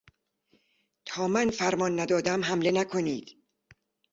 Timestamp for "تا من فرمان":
1.05-1.99